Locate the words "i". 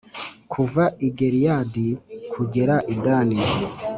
1.07-1.09, 2.93-2.95